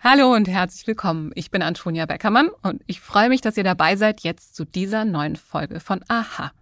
[0.00, 1.32] Hallo und herzlich willkommen.
[1.34, 5.04] Ich bin Antonia Beckermann und ich freue mich, dass ihr dabei seid jetzt zu dieser
[5.04, 6.52] neuen Folge von Aha.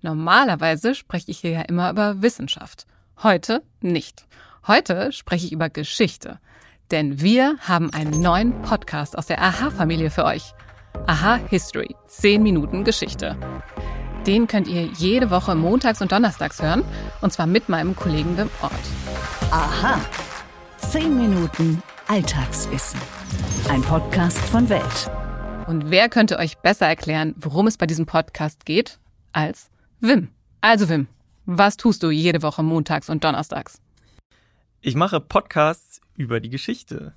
[0.00, 2.86] Normalerweise spreche ich hier ja immer über Wissenschaft.
[3.22, 4.24] Heute nicht.
[4.66, 6.38] Heute spreche ich über Geschichte.
[6.90, 10.54] Denn wir haben einen neuen Podcast aus der Aha-Familie für euch.
[11.06, 11.94] Aha History.
[12.06, 13.36] 10 Minuten Geschichte.
[14.26, 16.84] Den könnt ihr jede Woche montags und donnerstags hören.
[17.20, 18.72] Und zwar mit meinem Kollegen Wim Ort.
[19.50, 20.00] Aha.
[20.78, 22.98] 10 Minuten Alltagswissen.
[23.68, 25.10] Ein Podcast von Welt.
[25.66, 28.98] Und wer könnte euch besser erklären, worum es bei diesem Podcast geht,
[29.32, 29.68] als
[30.00, 30.28] Wim?
[30.62, 31.06] Also Wim,
[31.44, 33.82] was tust du jede Woche montags und donnerstags?
[34.80, 37.12] Ich mache Podcasts über die Geschichte.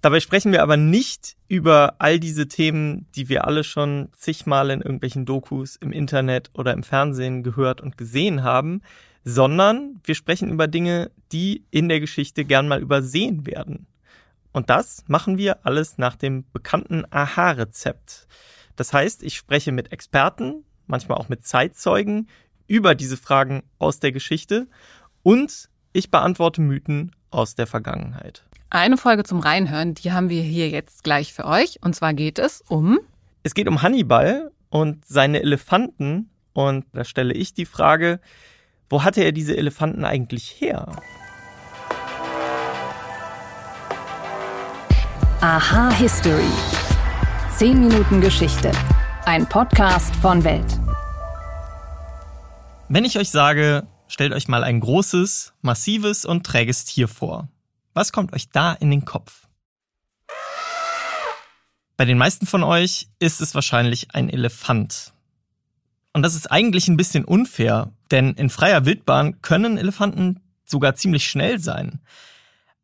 [0.00, 4.80] Dabei sprechen wir aber nicht über all diese Themen, die wir alle schon zigmal in
[4.80, 8.82] irgendwelchen Dokus im Internet oder im Fernsehen gehört und gesehen haben,
[9.22, 13.86] sondern wir sprechen über Dinge, die in der Geschichte gern mal übersehen werden.
[14.52, 18.26] Und das machen wir alles nach dem bekannten Aha-Rezept.
[18.76, 22.28] Das heißt, ich spreche mit Experten, manchmal auch mit Zeitzeugen
[22.66, 24.68] über diese Fragen aus der Geschichte
[25.22, 28.44] und ich beantworte Mythen aus der Vergangenheit.
[28.70, 31.78] Eine Folge zum Reinhören, die haben wir hier jetzt gleich für euch.
[31.82, 32.98] Und zwar geht es um.
[33.42, 36.30] Es geht um Hannibal und seine Elefanten.
[36.54, 38.20] Und da stelle ich die Frage,
[38.88, 40.96] wo hatte er diese Elefanten eigentlich her?
[45.44, 46.52] Aha History.
[47.56, 48.70] 10 Minuten Geschichte.
[49.24, 50.78] Ein Podcast von Welt.
[52.88, 57.48] Wenn ich euch sage, stellt euch mal ein großes, massives und träges Tier vor.
[57.92, 59.48] Was kommt euch da in den Kopf?
[61.96, 65.12] Bei den meisten von euch ist es wahrscheinlich ein Elefant.
[66.12, 71.26] Und das ist eigentlich ein bisschen unfair, denn in freier Wildbahn können Elefanten sogar ziemlich
[71.26, 72.00] schnell sein.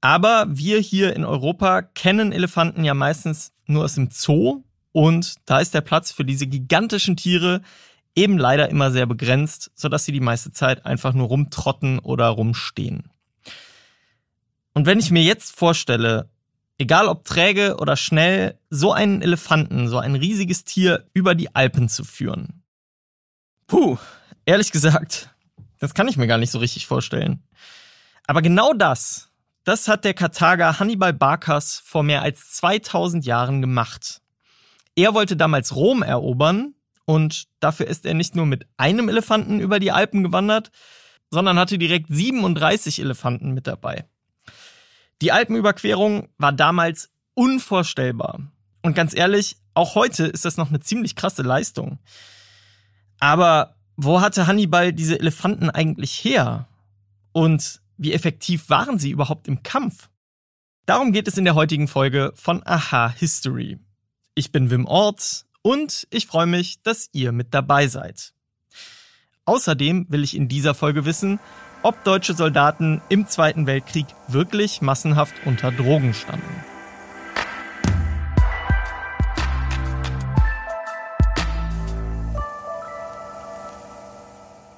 [0.01, 5.59] Aber wir hier in Europa kennen Elefanten ja meistens nur aus dem Zoo und da
[5.59, 7.63] ist der Platz für diese gigantischen Tiere
[8.15, 13.11] eben leider immer sehr begrenzt, sodass sie die meiste Zeit einfach nur rumtrotten oder rumstehen.
[14.75, 16.31] Und wenn ich mir jetzt vorstelle,
[16.78, 21.89] egal ob träge oder schnell, so einen Elefanten, so ein riesiges Tier über die Alpen
[21.89, 22.62] zu führen.
[23.67, 23.99] Puh,
[24.47, 25.31] ehrlich gesagt,
[25.78, 27.43] das kann ich mir gar nicht so richtig vorstellen.
[28.27, 29.28] Aber genau das,
[29.69, 34.23] das hat der Karthager Hannibal Barkas vor mehr als 2000 Jahren gemacht.
[34.97, 36.75] Er wollte damals Rom erobern
[37.05, 40.71] und dafür ist er nicht nur mit einem Elefanten über die Alpen gewandert,
[41.31, 44.07] sondern hatte direkt 37 Elefanten mit dabei.
[45.21, 48.51] Die Alpenüberquerung war damals unvorstellbar.
[48.81, 51.99] Und ganz ehrlich, auch heute ist das noch eine ziemlich krasse Leistung.
[53.21, 56.69] Aber wo hatte Hannibal diese Elefanten eigentlich her?
[57.33, 60.09] Und wie effektiv waren sie überhaupt im Kampf?
[60.86, 63.78] Darum geht es in der heutigen Folge von Aha History.
[64.34, 68.32] Ich bin Wim Ort und ich freue mich, dass ihr mit dabei seid.
[69.44, 71.41] Außerdem will ich in dieser Folge wissen,
[71.82, 76.44] ob deutsche Soldaten im Zweiten Weltkrieg wirklich massenhaft unter Drogen standen.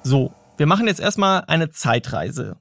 [0.03, 2.57] So, wir machen jetzt erstmal eine Zeitreise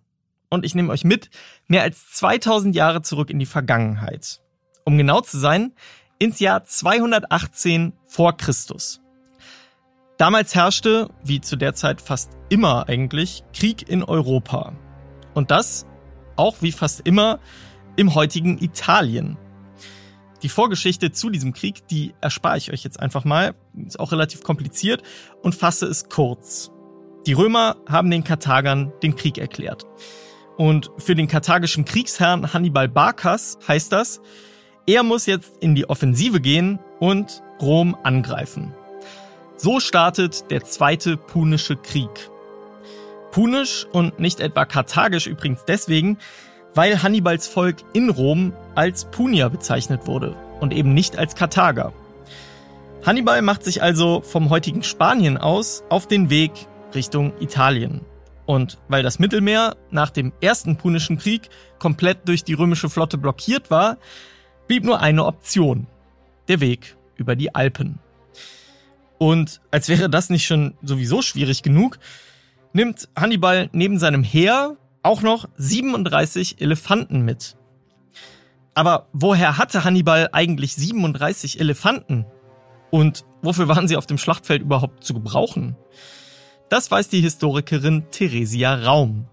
[0.51, 1.31] und ich nehme euch mit
[1.69, 4.41] mehr als 2000 Jahre zurück in die Vergangenheit.
[4.85, 5.73] Um genau zu sein,
[6.19, 9.01] ins Jahr 218 vor Christus.
[10.19, 14.75] Damals herrschte, wie zu der Zeit fast immer eigentlich, Krieg in Europa.
[15.33, 15.87] Und das,
[16.37, 17.41] auch wie fast immer,
[17.97, 19.39] im heutigen Italien.
[20.43, 23.55] Die Vorgeschichte zu diesem Krieg, die erspare ich euch jetzt einfach mal,
[23.87, 25.03] ist auch relativ kompliziert
[25.43, 26.71] und fasse es kurz.
[27.27, 29.87] Die Römer haben den Karthagern den Krieg erklärt.
[30.61, 34.21] Und für den karthagischen Kriegsherrn Hannibal Barkas heißt das,
[34.87, 38.75] er muss jetzt in die Offensive gehen und Rom angreifen.
[39.57, 42.11] So startet der zweite Punische Krieg.
[43.31, 46.19] Punisch und nicht etwa karthagisch übrigens deswegen,
[46.75, 51.95] weil Hannibals Volk in Rom als Punier bezeichnet wurde und eben nicht als Karthager.
[53.07, 56.53] Hannibal macht sich also vom heutigen Spanien aus auf den Weg
[56.95, 58.03] Richtung Italien.
[58.51, 63.71] Und weil das Mittelmeer nach dem ersten Punischen Krieg komplett durch die römische Flotte blockiert
[63.71, 63.97] war,
[64.67, 65.87] blieb nur eine Option.
[66.49, 68.01] Der Weg über die Alpen.
[69.19, 72.01] Und als wäre das nicht schon sowieso schwierig genug,
[72.73, 77.57] nimmt Hannibal neben seinem Heer auch noch 37 Elefanten mit.
[78.75, 82.27] Aber woher hatte Hannibal eigentlich 37 Elefanten?
[82.91, 85.77] Und wofür waren sie auf dem Schlachtfeld überhaupt zu gebrauchen?
[86.71, 89.27] Das weiß die Historikerin Theresia Raum.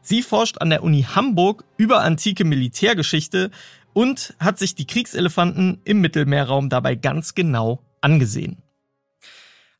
[0.00, 3.52] Sie forscht an der Uni Hamburg über antike Militärgeschichte
[3.92, 8.64] und hat sich die Kriegselefanten im Mittelmeerraum dabei ganz genau angesehen.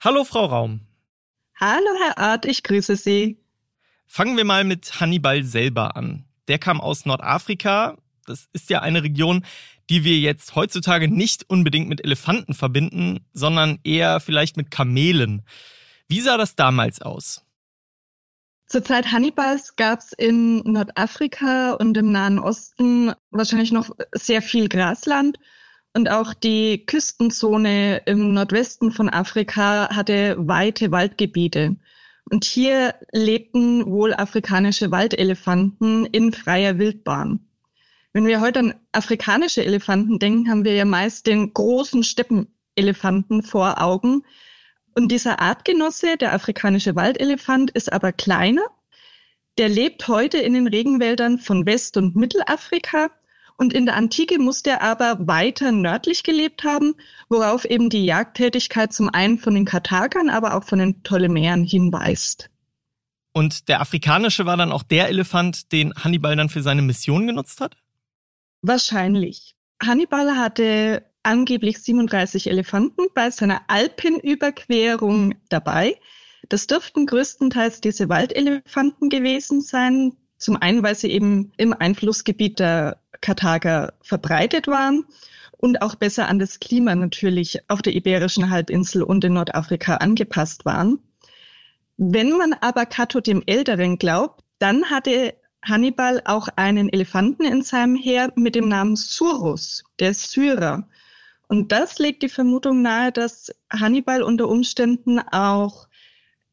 [0.00, 0.82] Hallo Frau Raum.
[1.56, 3.37] Hallo Herr Art, ich grüße Sie.
[4.06, 6.25] Fangen wir mal mit Hannibal selber an.
[6.46, 7.96] Der kam aus Nordafrika.
[8.26, 9.44] Das ist ja eine Region,
[9.90, 15.43] die wir jetzt heutzutage nicht unbedingt mit Elefanten verbinden, sondern eher vielleicht mit Kamelen.
[16.12, 17.42] Wie sah das damals aus?
[18.66, 24.68] Zur Zeit Hannibals gab es in Nordafrika und im Nahen Osten wahrscheinlich noch sehr viel
[24.68, 25.38] Grasland.
[25.94, 31.76] Und auch die Küstenzone im Nordwesten von Afrika hatte weite Waldgebiete.
[32.30, 37.40] Und hier lebten wohl afrikanische Waldelefanten in freier Wildbahn.
[38.12, 43.80] Wenn wir heute an afrikanische Elefanten denken, haben wir ja meist den großen Steppenelefanten vor
[43.80, 44.24] Augen,
[44.94, 48.62] und dieser Artgenosse, der afrikanische Waldelefant, ist aber kleiner.
[49.58, 53.10] Der lebt heute in den Regenwäldern von West- und Mittelafrika.
[53.56, 56.94] Und in der Antike muss der aber weiter nördlich gelebt haben,
[57.28, 62.48] worauf eben die Jagdtätigkeit zum einen von den Karthagern, aber auch von den Ptolemäern hinweist.
[63.32, 67.60] Und der afrikanische war dann auch der Elefant, den Hannibal dann für seine Mission genutzt
[67.60, 67.76] hat?
[68.62, 69.54] Wahrscheinlich.
[69.82, 75.96] Hannibal hatte angeblich 37 Elefanten bei seiner Alpenüberquerung dabei.
[76.48, 80.16] Das dürften größtenteils diese Waldelefanten gewesen sein.
[80.38, 85.04] Zum einen, weil sie eben im Einflussgebiet der Karthager verbreitet waren
[85.62, 90.64] und auch besser an das Klima natürlich auf der Iberischen Halbinsel und in Nordafrika angepasst
[90.64, 90.98] waren.
[91.96, 95.34] Wenn man aber Cato dem Älteren glaubt, dann hatte
[95.64, 100.88] Hannibal auch einen Elefanten in seinem Heer mit dem Namen Surus, der Syrer.
[101.52, 105.87] Und das legt die Vermutung nahe, dass Hannibal unter Umständen auch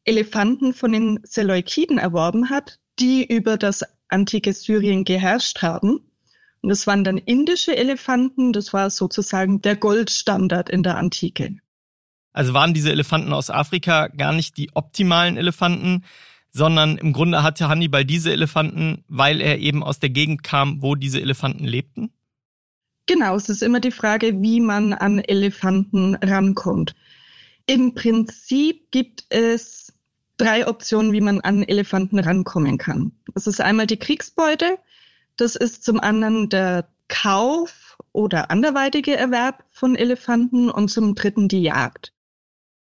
[0.04, 6.00] Elefanten von den Seleukiden erworben hat, die über das antike Syrien geherrscht haben.
[6.60, 11.56] Und das waren dann indische Elefanten, das war sozusagen der Goldstandard in der Antike.
[12.34, 16.04] Also waren diese Elefanten aus Afrika gar nicht die optimalen Elefanten,
[16.50, 20.94] sondern im Grunde hatte Hannibal diese Elefanten, weil er eben aus der Gegend kam, wo
[20.94, 22.12] diese Elefanten lebten?
[23.10, 26.94] Genau, es ist immer die Frage, wie man an Elefanten rankommt.
[27.66, 29.92] Im Prinzip gibt es
[30.36, 33.10] drei Optionen, wie man an Elefanten rankommen kann.
[33.34, 34.78] Das ist einmal die Kriegsbeute,
[35.36, 41.62] das ist zum anderen der Kauf oder anderweitige Erwerb von Elefanten und zum dritten die
[41.62, 42.12] Jagd.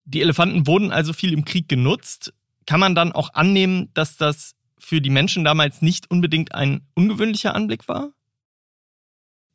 [0.04, 2.34] Die Elefanten wurden also viel im Krieg genutzt.
[2.66, 7.56] Kann man dann auch annehmen, dass das für die Menschen damals nicht unbedingt ein ungewöhnlicher
[7.56, 8.12] Anblick war?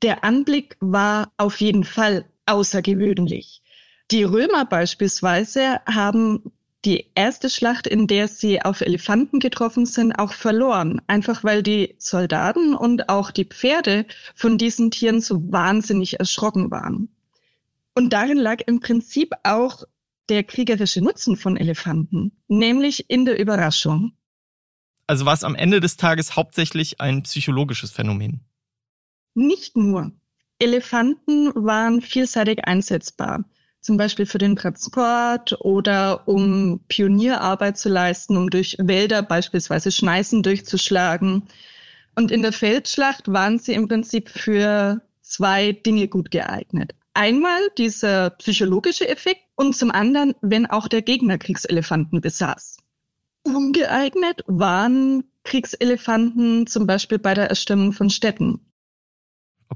[0.02, 3.62] Der Anblick war auf jeden Fall außergewöhnlich.
[4.10, 6.52] Die Römer beispielsweise haben
[6.84, 11.00] die erste Schlacht, in der sie auf Elefanten getroffen sind, auch verloren.
[11.08, 14.06] Einfach weil die Soldaten und auch die Pferde
[14.36, 17.08] von diesen Tieren so wahnsinnig erschrocken waren.
[17.94, 19.82] Und darin lag im Prinzip auch
[20.28, 24.12] der kriegerische Nutzen von Elefanten, nämlich in der Überraschung.
[25.08, 28.40] Also war es am Ende des Tages hauptsächlich ein psychologisches Phänomen.
[29.36, 30.12] Nicht nur.
[30.58, 33.44] Elefanten waren vielseitig einsetzbar.
[33.82, 40.42] Zum Beispiel für den Transport oder um Pionierarbeit zu leisten, um durch Wälder beispielsweise Schneisen
[40.42, 41.42] durchzuschlagen.
[42.14, 46.94] Und in der Feldschlacht waren sie im Prinzip für zwei Dinge gut geeignet.
[47.12, 52.78] Einmal dieser psychologische Effekt und zum anderen, wenn auch der Gegner Kriegselefanten besaß.
[53.42, 58.62] Ungeeignet waren Kriegselefanten zum Beispiel bei der Erstürmung von Städten.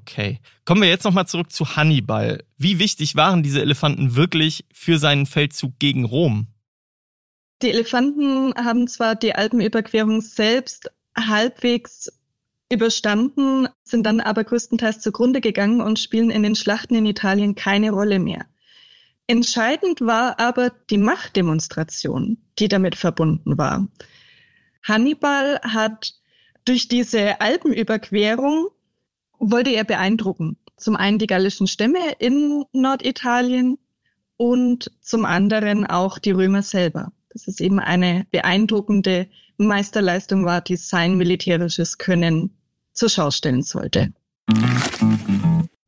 [0.00, 0.40] Okay.
[0.64, 2.45] Kommen wir jetzt nochmal zurück zu Hannibal.
[2.57, 6.49] Wie wichtig waren diese Elefanten wirklich für seinen Feldzug gegen Rom?
[7.62, 12.11] Die Elefanten haben zwar die Alpenüberquerung selbst halbwegs
[12.73, 17.90] überstanden, sind dann aber größtenteils zugrunde gegangen und spielen in den Schlachten in Italien keine
[17.90, 18.47] Rolle mehr.
[19.26, 23.87] Entscheidend war aber die Machtdemonstration, die damit verbunden war.
[24.83, 26.14] Hannibal hat
[26.64, 28.69] durch diese Alpenüberquerung
[29.40, 30.56] wollte er beeindrucken.
[30.76, 33.78] Zum einen die gallischen Stämme in Norditalien
[34.37, 37.12] und zum anderen auch die Römer selber.
[37.30, 42.56] Das ist eben eine beeindruckende Meisterleistung war, die sein militärisches Können
[42.92, 44.12] zur Schau stellen sollte.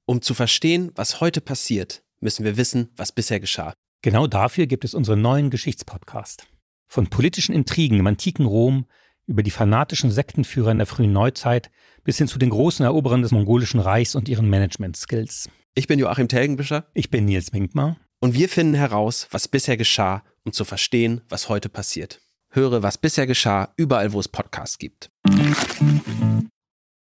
[0.05, 3.75] Um zu verstehen, was heute passiert, müssen wir wissen, was bisher geschah.
[4.03, 6.47] Genau dafür gibt es unseren neuen Geschichtspodcast.
[6.87, 8.87] Von politischen Intrigen im antiken Rom
[9.33, 11.71] über die fanatischen Sektenführer in der frühen Neuzeit
[12.05, 15.49] bis hin zu den großen Eroberern des mongolischen Reichs und ihren Management-Skills.
[15.75, 16.85] Ich bin Joachim Telgenbischer.
[16.93, 17.97] Ich bin Nils Winkmar.
[18.21, 22.21] Und wir finden heraus, was bisher geschah, um zu verstehen, was heute passiert.
[22.51, 25.11] Höre, was bisher geschah, überall, wo es Podcasts gibt.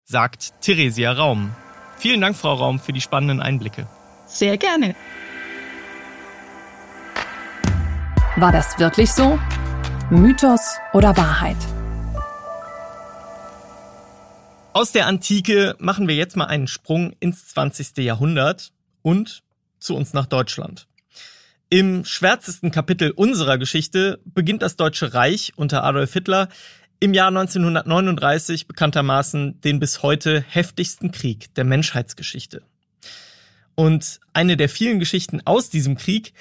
[0.04, 1.52] Sagt Theresia Raum.
[1.98, 3.88] Vielen Dank, Frau Raum, für die spannenden Einblicke.
[4.26, 4.96] Sehr gerne.
[8.36, 9.40] War das wirklich so?
[10.10, 11.58] Mythos oder Wahrheit?
[14.76, 17.96] Aus der Antike machen wir jetzt mal einen Sprung ins 20.
[18.00, 19.42] Jahrhundert und
[19.80, 20.90] zu uns nach Deutschland.
[21.70, 26.50] Im schwärzesten Kapitel unserer Geschichte beginnt das Deutsche Reich unter Adolf Hitler
[27.00, 32.62] im Jahr 1939 bekanntermaßen den bis heute heftigsten Krieg der Menschheitsgeschichte.
[33.76, 36.34] Und eine der vielen Geschichten aus diesem Krieg,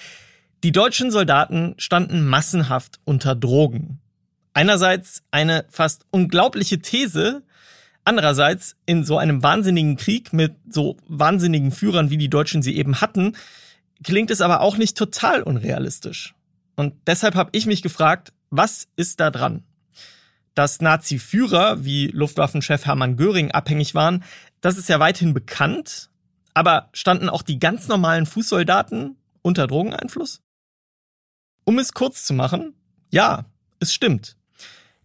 [0.64, 4.00] die deutschen Soldaten standen massenhaft unter Drogen.
[4.54, 7.44] Einerseits eine fast unglaubliche These,
[8.04, 13.00] Andererseits, in so einem wahnsinnigen Krieg mit so wahnsinnigen Führern, wie die Deutschen sie eben
[13.00, 13.34] hatten,
[14.02, 16.34] klingt es aber auch nicht total unrealistisch.
[16.76, 19.64] Und deshalb habe ich mich gefragt, was ist da dran?
[20.54, 24.22] Dass Nazi-Führer wie Luftwaffenchef Hermann Göring abhängig waren,
[24.60, 26.10] das ist ja weithin bekannt.
[26.52, 30.42] Aber standen auch die ganz normalen Fußsoldaten unter Drogeneinfluss?
[31.64, 32.74] Um es kurz zu machen,
[33.10, 33.46] ja,
[33.80, 34.36] es stimmt.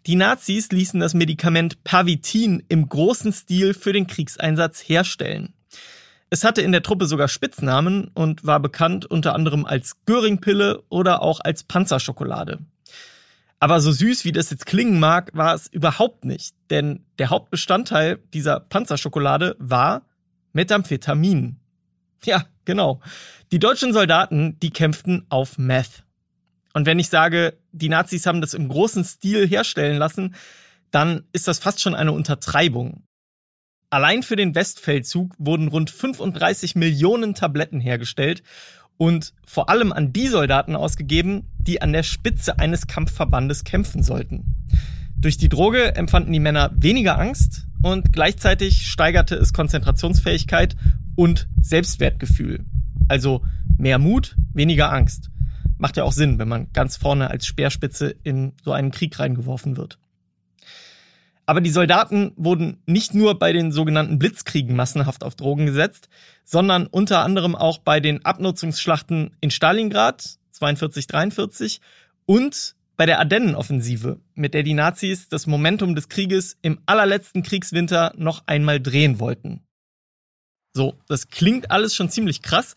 [0.05, 5.53] Die Nazis ließen das Medikament Pavitin im großen Stil für den Kriegseinsatz herstellen.
[6.29, 11.21] Es hatte in der Truppe sogar Spitznamen und war bekannt unter anderem als Göringpille oder
[11.21, 12.59] auch als Panzerschokolade.
[13.59, 18.19] Aber so süß wie das jetzt klingen mag, war es überhaupt nicht, denn der Hauptbestandteil
[18.33, 20.03] dieser Panzerschokolade war
[20.53, 21.57] Methamphetamin.
[22.23, 23.01] Ja, genau.
[23.51, 26.03] Die deutschen Soldaten, die kämpften auf Meth.
[26.73, 30.35] Und wenn ich sage, die Nazis haben das im großen Stil herstellen lassen,
[30.91, 33.03] dann ist das fast schon eine Untertreibung.
[33.89, 38.43] Allein für den Westfeldzug wurden rund 35 Millionen Tabletten hergestellt
[38.97, 44.67] und vor allem an die Soldaten ausgegeben, die an der Spitze eines Kampfverbandes kämpfen sollten.
[45.15, 50.75] Durch die Droge empfanden die Männer weniger Angst und gleichzeitig steigerte es Konzentrationsfähigkeit
[51.15, 52.65] und Selbstwertgefühl.
[53.07, 53.43] Also
[53.77, 55.31] mehr Mut, weniger Angst.
[55.79, 59.77] Macht ja auch Sinn, wenn man ganz vorne als Speerspitze in so einen Krieg reingeworfen
[59.77, 59.97] wird.
[61.45, 66.07] Aber die Soldaten wurden nicht nur bei den sogenannten Blitzkriegen massenhaft auf Drogen gesetzt,
[66.43, 71.79] sondern unter anderem auch bei den Abnutzungsschlachten in Stalingrad 42-43
[72.27, 78.13] und bei der Ardennenoffensive, mit der die Nazis das Momentum des Krieges im allerletzten Kriegswinter
[78.17, 79.63] noch einmal drehen wollten.
[80.73, 82.75] So, das klingt alles schon ziemlich krass,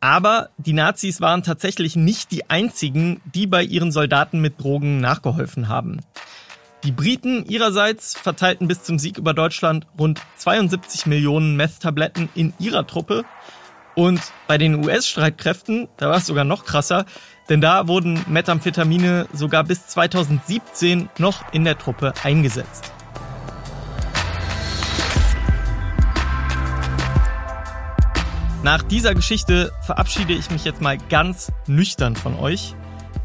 [0.00, 5.68] aber die Nazis waren tatsächlich nicht die einzigen, die bei ihren Soldaten mit Drogen nachgeholfen
[5.68, 6.00] haben.
[6.84, 12.86] Die Briten ihrerseits verteilten bis zum Sieg über Deutschland rund 72 Millionen Meth-Tabletten in ihrer
[12.86, 13.24] Truppe.
[13.94, 17.04] Und bei den US-Streitkräften, da war es sogar noch krasser,
[17.50, 22.92] denn da wurden Methamphetamine sogar bis 2017 noch in der Truppe eingesetzt.
[28.62, 32.74] Nach dieser Geschichte verabschiede ich mich jetzt mal ganz nüchtern von euch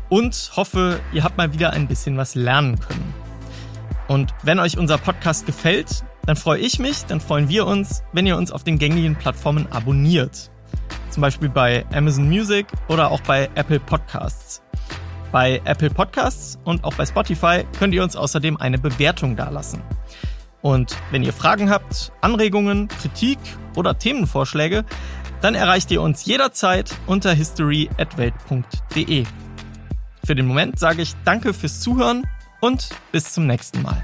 [0.07, 3.13] und hoffe, ihr habt mal wieder ein bisschen was lernen können.
[4.07, 8.25] Und wenn euch unser Podcast gefällt, dann freue ich mich, dann freuen wir uns, wenn
[8.25, 10.51] ihr uns auf den gängigen Plattformen abonniert.
[11.09, 14.61] Zum Beispiel bei Amazon Music oder auch bei Apple Podcasts.
[15.33, 19.83] Bei Apple Podcasts und auch bei Spotify könnt ihr uns außerdem eine Bewertung dalassen.
[20.61, 23.37] Und wenn ihr Fragen habt, Anregungen, Kritik
[23.75, 24.83] oder Themenvorschläge,
[25.41, 29.25] dann erreicht ihr uns jederzeit unter history@welt.de.
[30.25, 32.23] Für den Moment sage ich Danke fürs Zuhören
[32.61, 34.03] und bis zum nächsten Mal.